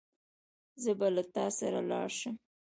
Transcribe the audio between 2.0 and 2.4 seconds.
شم.